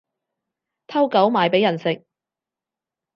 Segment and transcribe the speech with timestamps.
[0.87, 2.03] 偷狗賣畀人食